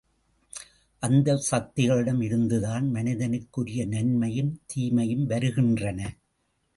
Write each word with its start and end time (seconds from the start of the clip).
அந்தச் 1.03 1.47
சக்திகளிடம் 1.51 2.21
இருந்துதான் 2.21 2.89
மனிதனுக்குரிய 2.89 3.85
நன்மையும் 3.85 4.61
தீமையும் 4.65 5.25
வருகின்றன. 5.25 5.99